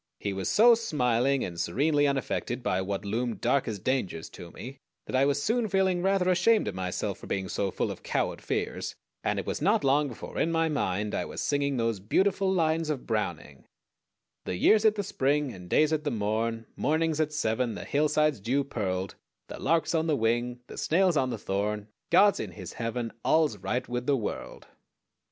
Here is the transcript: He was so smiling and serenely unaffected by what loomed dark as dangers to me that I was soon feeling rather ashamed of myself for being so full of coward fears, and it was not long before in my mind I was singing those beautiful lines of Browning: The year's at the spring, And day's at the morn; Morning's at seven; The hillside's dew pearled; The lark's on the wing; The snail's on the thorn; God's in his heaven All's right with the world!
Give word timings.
He 0.19 0.33
was 0.33 0.49
so 0.49 0.73
smiling 0.73 1.45
and 1.45 1.59
serenely 1.59 2.07
unaffected 2.07 2.63
by 2.63 2.81
what 2.81 3.05
loomed 3.05 3.39
dark 3.39 3.67
as 3.67 3.77
dangers 3.77 4.29
to 4.29 4.49
me 4.49 4.79
that 5.05 5.15
I 5.15 5.25
was 5.25 5.43
soon 5.43 5.67
feeling 5.67 6.01
rather 6.01 6.27
ashamed 6.27 6.67
of 6.67 6.73
myself 6.73 7.19
for 7.19 7.27
being 7.27 7.47
so 7.47 7.69
full 7.69 7.91
of 7.91 8.01
coward 8.01 8.41
fears, 8.41 8.95
and 9.23 9.37
it 9.37 9.45
was 9.45 9.61
not 9.61 9.83
long 9.83 10.07
before 10.07 10.39
in 10.39 10.51
my 10.51 10.69
mind 10.69 11.13
I 11.13 11.25
was 11.25 11.39
singing 11.39 11.77
those 11.77 11.99
beautiful 11.99 12.51
lines 12.51 12.89
of 12.89 13.05
Browning: 13.05 13.65
The 14.45 14.55
year's 14.55 14.85
at 14.85 14.95
the 14.95 15.03
spring, 15.03 15.53
And 15.53 15.69
day's 15.69 15.93
at 15.93 16.03
the 16.03 16.09
morn; 16.09 16.65
Morning's 16.75 17.19
at 17.19 17.31
seven; 17.31 17.75
The 17.75 17.85
hillside's 17.85 18.39
dew 18.39 18.63
pearled; 18.63 19.13
The 19.49 19.59
lark's 19.59 19.93
on 19.93 20.07
the 20.07 20.17
wing; 20.17 20.61
The 20.65 20.79
snail's 20.79 21.15
on 21.15 21.29
the 21.29 21.37
thorn; 21.37 21.89
God's 22.09 22.39
in 22.39 22.53
his 22.53 22.73
heaven 22.73 23.11
All's 23.23 23.57
right 23.59 23.87
with 23.87 24.07
the 24.07 24.17
world! 24.17 24.65